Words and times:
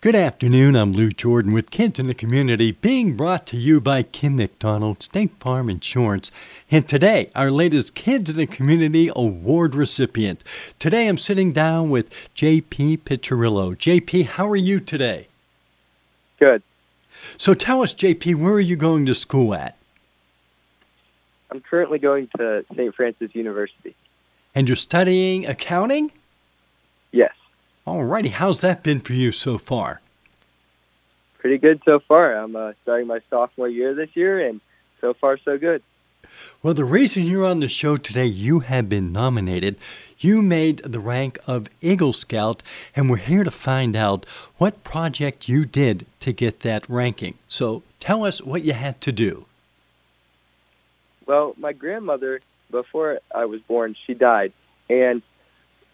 Good 0.00 0.14
afternoon. 0.14 0.76
I'm 0.76 0.92
Lou 0.92 1.10
Jordan 1.10 1.52
with 1.52 1.72
Kids 1.72 1.98
in 1.98 2.06
the 2.06 2.14
Community, 2.14 2.70
being 2.70 3.16
brought 3.16 3.44
to 3.48 3.56
you 3.56 3.80
by 3.80 4.04
Kim 4.04 4.36
McDonald, 4.36 5.02
State 5.02 5.32
Farm 5.40 5.68
Insurance. 5.68 6.30
And 6.70 6.86
today, 6.86 7.28
our 7.34 7.50
latest 7.50 7.96
Kids 7.96 8.30
in 8.30 8.36
the 8.36 8.46
Community 8.46 9.10
Award 9.16 9.74
recipient. 9.74 10.44
Today, 10.78 11.08
I'm 11.08 11.16
sitting 11.16 11.50
down 11.50 11.90
with 11.90 12.12
JP 12.36 12.98
Piccirillo. 12.98 13.74
JP, 13.74 14.26
how 14.26 14.48
are 14.48 14.54
you 14.54 14.78
today? 14.78 15.26
Good. 16.38 16.62
So 17.36 17.52
tell 17.52 17.82
us, 17.82 17.92
JP, 17.92 18.36
where 18.36 18.52
are 18.52 18.60
you 18.60 18.76
going 18.76 19.04
to 19.06 19.16
school 19.16 19.52
at? 19.52 19.76
I'm 21.50 21.60
currently 21.60 21.98
going 21.98 22.28
to 22.36 22.64
St. 22.72 22.94
Francis 22.94 23.34
University. 23.34 23.96
And 24.54 24.68
you're 24.68 24.76
studying 24.76 25.44
accounting? 25.44 26.12
Yes. 27.10 27.32
Alrighty, 27.88 28.32
how's 28.32 28.60
that 28.60 28.82
been 28.82 29.00
for 29.00 29.14
you 29.14 29.32
so 29.32 29.56
far? 29.56 30.02
Pretty 31.38 31.56
good 31.56 31.80
so 31.86 32.00
far. 32.00 32.36
I'm 32.36 32.54
uh, 32.54 32.72
starting 32.82 33.06
my 33.06 33.20
sophomore 33.30 33.66
year 33.66 33.94
this 33.94 34.10
year, 34.12 34.46
and 34.46 34.60
so 35.00 35.14
far 35.14 35.38
so 35.42 35.56
good. 35.56 35.82
Well, 36.62 36.74
the 36.74 36.84
reason 36.84 37.22
you're 37.22 37.46
on 37.46 37.60
the 37.60 37.68
show 37.68 37.96
today, 37.96 38.26
you 38.26 38.60
have 38.60 38.90
been 38.90 39.10
nominated. 39.10 39.76
You 40.18 40.42
made 40.42 40.80
the 40.84 41.00
rank 41.00 41.38
of 41.46 41.68
Eagle 41.80 42.12
Scout, 42.12 42.62
and 42.94 43.08
we're 43.08 43.16
here 43.16 43.42
to 43.42 43.50
find 43.50 43.96
out 43.96 44.26
what 44.58 44.84
project 44.84 45.48
you 45.48 45.64
did 45.64 46.04
to 46.20 46.32
get 46.32 46.60
that 46.60 46.86
ranking. 46.90 47.38
So 47.46 47.82
tell 48.00 48.22
us 48.22 48.42
what 48.42 48.64
you 48.64 48.74
had 48.74 49.00
to 49.00 49.12
do. 49.12 49.46
Well, 51.24 51.54
my 51.56 51.72
grandmother, 51.72 52.40
before 52.70 53.20
I 53.34 53.46
was 53.46 53.62
born, 53.62 53.96
she 54.06 54.12
died, 54.12 54.52
and 54.90 55.22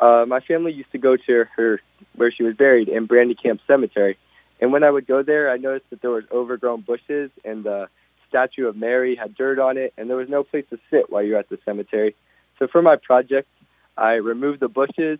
uh, 0.00 0.24
my 0.26 0.40
family 0.40 0.72
used 0.72 0.92
to 0.92 0.98
go 0.98 1.16
to 1.16 1.44
her 1.56 1.80
where 2.14 2.30
she 2.30 2.42
was 2.42 2.54
buried 2.54 2.88
in 2.88 3.06
Brandy 3.06 3.34
Camp 3.34 3.60
Cemetery. 3.66 4.18
And 4.60 4.72
when 4.72 4.84
I 4.84 4.90
would 4.90 5.06
go 5.06 5.22
there, 5.22 5.50
I 5.50 5.56
noticed 5.56 5.90
that 5.90 6.00
there 6.00 6.10
was 6.10 6.24
overgrown 6.32 6.80
bushes, 6.82 7.30
and 7.44 7.64
the 7.64 7.88
statue 8.28 8.66
of 8.66 8.76
Mary 8.76 9.14
had 9.14 9.34
dirt 9.34 9.58
on 9.58 9.76
it, 9.76 9.92
and 9.96 10.08
there 10.08 10.16
was 10.16 10.28
no 10.28 10.42
place 10.42 10.64
to 10.70 10.78
sit 10.90 11.10
while 11.10 11.22
you're 11.22 11.38
at 11.38 11.48
the 11.48 11.58
cemetery. 11.64 12.14
So 12.58 12.66
for 12.66 12.82
my 12.82 12.96
project, 12.96 13.48
I 13.96 14.14
removed 14.14 14.60
the 14.60 14.68
bushes 14.68 15.18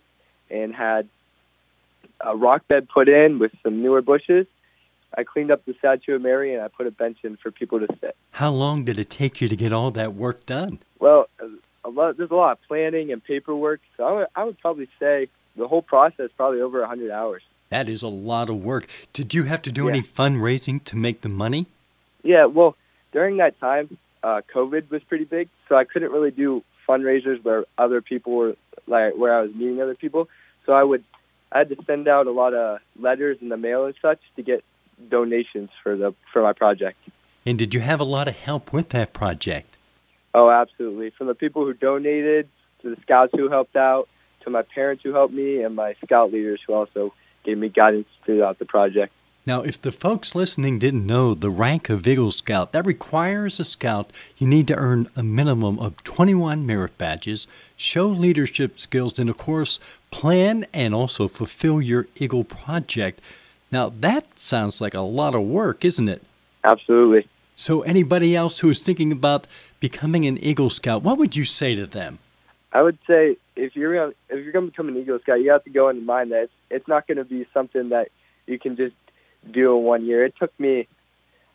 and 0.50 0.74
had 0.74 1.08
a 2.20 2.36
rock 2.36 2.66
bed 2.68 2.88
put 2.88 3.08
in 3.08 3.38
with 3.38 3.52
some 3.62 3.82
newer 3.82 4.00
bushes. 4.00 4.46
I 5.16 5.24
cleaned 5.24 5.50
up 5.50 5.64
the 5.64 5.74
statue 5.78 6.14
of 6.14 6.22
Mary 6.22 6.54
and 6.54 6.62
I 6.62 6.68
put 6.68 6.86
a 6.86 6.90
bench 6.90 7.18
in 7.22 7.36
for 7.36 7.50
people 7.50 7.78
to 7.80 7.86
sit. 8.00 8.16
How 8.32 8.50
long 8.50 8.84
did 8.84 8.98
it 8.98 9.08
take 9.08 9.40
you 9.40 9.48
to 9.48 9.56
get 9.56 9.72
all 9.72 9.90
that 9.92 10.14
work 10.14 10.44
done? 10.44 10.80
Well, 10.98 11.28
lot, 11.96 12.16
there's 12.16 12.30
a 12.30 12.34
lot 12.34 12.52
of 12.52 12.62
planning 12.68 13.12
and 13.12 13.22
paperwork. 13.22 13.80
So 13.96 14.04
I 14.04 14.12
would, 14.12 14.26
I 14.36 14.44
would 14.44 14.58
probably 14.60 14.88
say 15.00 15.28
the 15.56 15.66
whole 15.66 15.82
process 15.82 16.30
probably 16.36 16.60
over 16.60 16.78
a 16.78 16.88
100 16.88 17.10
hours. 17.10 17.42
That 17.70 17.88
is 17.88 18.02
a 18.02 18.08
lot 18.08 18.48
of 18.48 18.62
work. 18.62 18.86
Did 19.12 19.34
you 19.34 19.44
have 19.44 19.62
to 19.62 19.72
do 19.72 19.84
Yeah. 19.84 19.90
any 19.92 20.02
fundraising 20.02 20.82
to 20.84 20.96
make 20.96 21.22
the 21.22 21.28
money? 21.28 21.66
Yeah, 22.22 22.44
well, 22.46 22.76
during 23.12 23.38
that 23.38 23.58
time, 23.58 23.98
uh, 24.22 24.42
COVID 24.54 24.90
was 24.90 25.02
pretty 25.04 25.24
big, 25.24 25.48
so 25.68 25.76
I 25.76 25.84
couldn't 25.84 26.12
really 26.12 26.30
do 26.30 26.62
fundraisers 26.88 27.42
where 27.42 27.64
other 27.78 28.00
people 28.00 28.34
were 28.36 28.56
like 28.86 29.14
where 29.16 29.36
I 29.36 29.42
was 29.42 29.52
meeting 29.54 29.80
other 29.82 29.94
people. 29.96 30.28
So 30.64 30.72
I 30.72 30.82
would 30.84 31.02
I 31.50 31.58
had 31.58 31.68
to 31.70 31.76
send 31.86 32.06
out 32.08 32.26
a 32.26 32.30
lot 32.30 32.54
of 32.54 32.78
letters 32.98 33.38
in 33.40 33.48
the 33.48 33.56
mail 33.56 33.86
and 33.86 33.94
such 34.02 34.20
to 34.36 34.42
get 34.42 34.62
donations 35.10 35.70
for 35.82 35.96
the 35.96 36.14
for 36.32 36.42
my 36.42 36.52
project. 36.52 36.98
And 37.44 37.58
did 37.58 37.74
you 37.74 37.80
have 37.80 38.00
a 38.00 38.04
lot 38.04 38.28
of 38.28 38.36
help 38.36 38.72
with 38.72 38.90
that 38.90 39.12
project? 39.12 39.75
Oh, 40.36 40.50
absolutely. 40.50 41.08
From 41.08 41.28
the 41.28 41.34
people 41.34 41.64
who 41.64 41.72
donated 41.72 42.46
to 42.82 42.94
the 42.94 43.00
scouts 43.00 43.32
who 43.34 43.48
helped 43.48 43.74
out, 43.74 44.06
to 44.42 44.50
my 44.50 44.60
parents 44.60 45.02
who 45.02 45.14
helped 45.14 45.32
me, 45.32 45.62
and 45.62 45.74
my 45.74 45.96
scout 46.04 46.30
leaders 46.30 46.60
who 46.66 46.74
also 46.74 47.14
gave 47.42 47.56
me 47.56 47.70
guidance 47.70 48.06
throughout 48.26 48.58
the 48.58 48.66
project. 48.66 49.14
Now, 49.46 49.62
if 49.62 49.80
the 49.80 49.90
folks 49.90 50.34
listening 50.34 50.78
didn't 50.78 51.06
know 51.06 51.32
the 51.32 51.48
rank 51.48 51.88
of 51.88 52.06
Eagle 52.06 52.30
Scout, 52.30 52.72
that 52.72 52.84
requires 52.84 53.58
a 53.58 53.64
scout 53.64 54.12
you 54.36 54.46
need 54.46 54.68
to 54.68 54.76
earn 54.76 55.08
a 55.16 55.22
minimum 55.22 55.78
of 55.78 55.96
21 56.04 56.66
merit 56.66 56.98
badges, 56.98 57.46
show 57.74 58.06
leadership 58.06 58.78
skills, 58.78 59.18
and 59.18 59.30
of 59.30 59.38
course, 59.38 59.80
plan 60.10 60.66
and 60.74 60.94
also 60.94 61.28
fulfill 61.28 61.80
your 61.80 62.08
Eagle 62.16 62.44
project. 62.44 63.22
Now, 63.72 63.88
that 63.88 64.38
sounds 64.38 64.82
like 64.82 64.94
a 64.94 65.00
lot 65.00 65.34
of 65.34 65.42
work, 65.44 65.82
isn't 65.82 66.10
it? 66.10 66.22
Absolutely. 66.62 67.26
So, 67.58 67.80
anybody 67.80 68.36
else 68.36 68.58
who 68.58 68.68
is 68.68 68.80
thinking 68.80 69.10
about 69.10 69.46
becoming 69.80 70.26
an 70.26 70.36
Eagle 70.44 70.68
Scout, 70.68 71.02
what 71.02 71.16
would 71.16 71.34
you 71.34 71.46
say 71.46 71.74
to 71.74 71.86
them? 71.86 72.18
I 72.70 72.82
would 72.82 72.98
say 73.06 73.38
if 73.56 73.74
you're 73.74 73.94
gonna 73.94 74.12
if 74.28 74.44
you're 74.44 74.52
gonna 74.52 74.66
become 74.66 74.88
an 74.88 74.96
Eagle 74.98 75.18
Scout, 75.20 75.40
you 75.40 75.50
have 75.52 75.64
to 75.64 75.70
go 75.70 75.88
in 75.88 76.04
mind 76.04 76.32
that 76.32 76.42
it's, 76.44 76.52
it's 76.70 76.86
not 76.86 77.06
going 77.06 77.16
to 77.16 77.24
be 77.24 77.46
something 77.54 77.88
that 77.88 78.08
you 78.46 78.58
can 78.58 78.76
just 78.76 78.94
do 79.50 79.78
in 79.78 79.84
one 79.84 80.04
year. 80.04 80.22
It 80.26 80.34
took 80.38 80.52
me. 80.60 80.86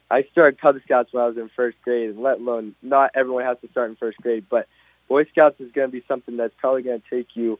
I 0.10 0.24
started 0.32 0.60
Cub 0.60 0.76
Scouts 0.84 1.14
when 1.14 1.24
I 1.24 1.28
was 1.28 1.38
in 1.38 1.50
first 1.56 1.78
grade, 1.84 2.10
and 2.10 2.20
let 2.20 2.40
alone 2.40 2.74
not 2.82 3.12
everyone 3.14 3.46
has 3.46 3.60
to 3.62 3.70
start 3.70 3.92
in 3.92 3.96
first 3.96 4.18
grade, 4.18 4.46
but 4.50 4.68
Boy 5.08 5.26
Scouts 5.26 5.62
is 5.62 5.72
going 5.72 5.88
to 5.88 5.92
be 5.92 6.04
something 6.08 6.36
that's 6.36 6.54
probably 6.58 6.82
going 6.82 7.00
to 7.00 7.10
take 7.16 7.36
you 7.36 7.60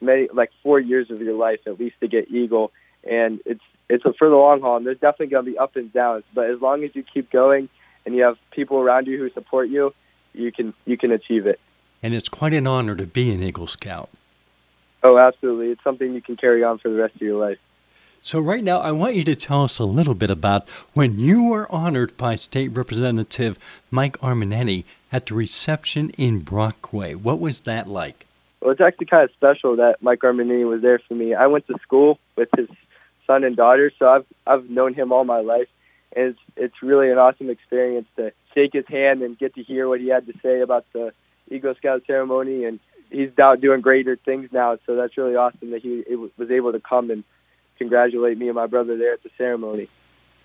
many 0.00 0.28
like 0.32 0.50
four 0.62 0.80
years 0.80 1.10
of 1.10 1.20
your 1.20 1.34
life 1.34 1.60
at 1.66 1.78
least 1.78 1.96
to 2.00 2.08
get 2.08 2.30
Eagle, 2.30 2.72
and 3.04 3.40
it's 3.44 3.60
it's 3.90 4.04
for 4.16 4.28
the 4.28 4.36
long 4.36 4.60
haul. 4.60 4.76
And 4.76 4.86
there's 4.86 4.98
definitely 4.98 5.26
going 5.26 5.44
to 5.44 5.50
be 5.50 5.58
ups 5.58 5.76
and 5.76 5.92
downs, 5.92 6.24
but 6.32 6.48
as 6.48 6.60
long 6.60 6.84
as 6.84 6.94
you 6.94 7.02
keep 7.02 7.30
going 7.30 7.68
and 8.06 8.14
you 8.14 8.22
have 8.22 8.38
people 8.52 8.78
around 8.78 9.06
you 9.06 9.18
who 9.18 9.30
support 9.30 9.68
you, 9.68 9.92
you 10.32 10.52
can 10.52 10.72
you 10.86 10.96
can 10.96 11.10
achieve 11.10 11.46
it. 11.46 11.60
And 12.02 12.14
it's 12.14 12.28
quite 12.28 12.54
an 12.54 12.66
honor 12.66 12.94
to 12.94 13.06
be 13.06 13.30
an 13.30 13.42
Eagle 13.42 13.66
Scout. 13.66 14.08
Oh, 15.02 15.18
absolutely. 15.18 15.68
It's 15.70 15.82
something 15.82 16.14
you 16.14 16.22
can 16.22 16.36
carry 16.36 16.62
on 16.62 16.78
for 16.78 16.88
the 16.88 16.96
rest 16.96 17.14
of 17.16 17.20
your 17.20 17.38
life. 17.38 17.58
So, 18.22 18.38
right 18.38 18.62
now, 18.62 18.80
I 18.80 18.92
want 18.92 19.14
you 19.14 19.24
to 19.24 19.34
tell 19.34 19.64
us 19.64 19.78
a 19.78 19.84
little 19.84 20.14
bit 20.14 20.28
about 20.30 20.68
when 20.92 21.18
you 21.18 21.42
were 21.42 21.70
honored 21.72 22.16
by 22.18 22.36
State 22.36 22.68
Representative 22.68 23.58
Mike 23.90 24.18
Armanini 24.18 24.84
at 25.10 25.26
the 25.26 25.34
reception 25.34 26.10
in 26.10 26.40
Brockway. 26.40 27.14
What 27.14 27.40
was 27.40 27.62
that 27.62 27.86
like? 27.86 28.26
Well, 28.60 28.72
it's 28.72 28.80
actually 28.80 29.06
kind 29.06 29.24
of 29.24 29.30
special 29.32 29.76
that 29.76 30.02
Mike 30.02 30.20
Armanini 30.20 30.68
was 30.68 30.82
there 30.82 30.98
for 30.98 31.14
me. 31.14 31.32
I 31.34 31.46
went 31.46 31.66
to 31.68 31.78
school 31.82 32.18
with 32.36 32.50
his 32.54 32.68
son 33.30 33.44
and 33.44 33.56
daughter, 33.56 33.92
so 33.98 34.08
I've 34.08 34.26
I've 34.46 34.68
known 34.68 34.94
him 34.94 35.12
all 35.12 35.24
my 35.24 35.40
life, 35.40 35.68
and 36.16 36.26
it's 36.30 36.40
it's 36.56 36.82
really 36.82 37.10
an 37.10 37.18
awesome 37.18 37.48
experience 37.48 38.08
to 38.16 38.32
shake 38.54 38.72
his 38.72 38.86
hand 38.88 39.22
and 39.22 39.38
get 39.38 39.54
to 39.54 39.62
hear 39.62 39.88
what 39.88 40.00
he 40.00 40.08
had 40.08 40.26
to 40.26 40.32
say 40.42 40.60
about 40.60 40.84
the 40.92 41.12
Eagle 41.48 41.74
Scout 41.76 42.02
ceremony. 42.06 42.64
And 42.64 42.80
he's 43.10 43.30
out 43.38 43.60
doing 43.60 43.80
greater 43.82 44.16
things 44.16 44.50
now, 44.52 44.78
so 44.84 44.96
that's 44.96 45.16
really 45.16 45.36
awesome 45.36 45.70
that 45.70 45.82
he 45.82 46.02
was 46.36 46.50
able 46.50 46.72
to 46.72 46.80
come 46.80 47.10
and 47.10 47.22
congratulate 47.78 48.36
me 48.36 48.48
and 48.48 48.56
my 48.56 48.66
brother 48.66 48.96
there 48.96 49.12
at 49.12 49.22
the 49.22 49.30
ceremony. 49.38 49.88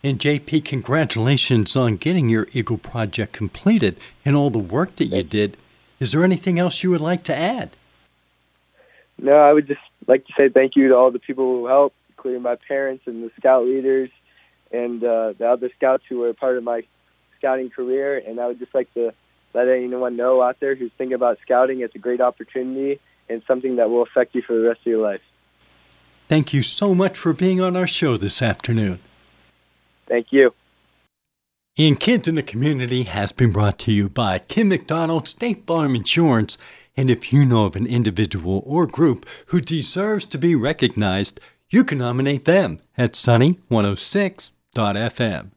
And, 0.03 0.19
JP, 0.19 0.65
congratulations 0.65 1.75
on 1.75 1.97
getting 1.97 2.29
your 2.29 2.47
Eagle 2.53 2.77
project 2.77 3.33
completed 3.33 3.97
and 4.23 4.35
all 4.35 4.51
the 4.51 4.59
work 4.59 4.97
that 4.97 5.05
you 5.05 5.23
did. 5.23 5.57
Is 5.99 6.11
there 6.11 6.23
anything 6.23 6.59
else 6.59 6.83
you 6.83 6.91
would 6.91 7.01
like 7.01 7.23
to 7.23 7.35
add? 7.35 7.71
No, 9.17 9.35
I 9.35 9.51
would 9.51 9.65
just 9.65 9.81
like 10.05 10.27
to 10.27 10.33
say 10.37 10.49
thank 10.49 10.75
you 10.75 10.89
to 10.89 10.95
all 10.95 11.09
the 11.09 11.17
people 11.17 11.45
who 11.45 11.65
helped, 11.65 11.95
including 12.25 12.41
my 12.41 12.55
parents 12.55 13.03
and 13.05 13.23
the 13.23 13.29
scout 13.37 13.65
leaders 13.65 14.09
and 14.71 15.03
uh, 15.03 15.33
the 15.37 15.47
other 15.47 15.69
scouts 15.75 16.03
who 16.09 16.17
were 16.17 16.29
a 16.29 16.33
part 16.33 16.57
of 16.57 16.63
my 16.63 16.81
scouting 17.37 17.69
career. 17.69 18.17
And 18.17 18.39
I 18.39 18.47
would 18.47 18.57
just 18.57 18.73
like 18.73 18.91
to 18.95 19.13
let 19.53 19.67
anyone 19.67 20.15
know 20.15 20.41
out 20.41 20.59
there 20.59 20.73
who's 20.73 20.91
thinking 20.97 21.13
about 21.13 21.37
scouting, 21.43 21.81
it's 21.81 21.93
a 21.93 21.99
great 21.99 22.21
opportunity 22.21 22.99
and 23.29 23.43
something 23.45 23.75
that 23.75 23.91
will 23.91 24.01
affect 24.01 24.33
you 24.33 24.41
for 24.41 24.53
the 24.53 24.67
rest 24.67 24.79
of 24.79 24.87
your 24.87 25.03
life. 25.03 25.21
Thank 26.27 26.51
you 26.51 26.63
so 26.63 26.95
much 26.95 27.15
for 27.15 27.31
being 27.31 27.61
on 27.61 27.77
our 27.77 27.85
show 27.85 28.17
this 28.17 28.41
afternoon. 28.41 28.99
Thank 30.07 30.31
you. 30.31 30.51
And 31.77 31.99
Kids 31.99 32.27
in 32.27 32.35
the 32.35 32.41
Community 32.41 33.03
has 33.03 33.31
been 33.31 33.51
brought 33.51 33.77
to 33.79 33.91
you 33.91 34.09
by 34.09 34.39
Kim 34.39 34.69
McDonald, 34.69 35.27
State 35.27 35.67
Farm 35.67 35.93
Insurance. 35.93 36.57
And 36.97 37.09
if 37.09 37.33
you 37.33 37.45
know 37.45 37.65
of 37.65 37.75
an 37.75 37.85
individual 37.85 38.63
or 38.65 38.87
group 38.87 39.27
who 39.47 39.59
deserves 39.59 40.23
to 40.27 40.37
be 40.37 40.55
recognized, 40.55 41.41
you 41.69 41.83
can 41.83 41.97
nominate 41.97 42.45
them 42.45 42.77
at 42.97 43.13
sunny106.fm. 43.13 45.51